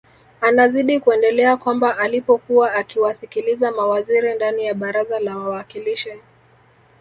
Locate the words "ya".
4.65-4.73